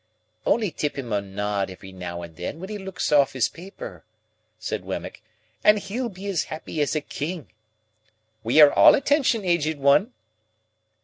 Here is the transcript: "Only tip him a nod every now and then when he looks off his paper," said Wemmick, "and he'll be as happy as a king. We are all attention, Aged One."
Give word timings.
"Only 0.47 0.71
tip 0.71 0.97
him 0.97 1.13
a 1.13 1.21
nod 1.21 1.69
every 1.69 1.91
now 1.91 2.23
and 2.23 2.35
then 2.35 2.59
when 2.59 2.69
he 2.69 2.79
looks 2.79 3.11
off 3.11 3.33
his 3.33 3.47
paper," 3.49 4.03
said 4.57 4.83
Wemmick, 4.83 5.21
"and 5.63 5.77
he'll 5.77 6.09
be 6.09 6.25
as 6.25 6.45
happy 6.45 6.81
as 6.81 6.95
a 6.95 7.01
king. 7.01 7.51
We 8.43 8.59
are 8.61 8.73
all 8.73 8.95
attention, 8.95 9.45
Aged 9.45 9.77
One." 9.77 10.11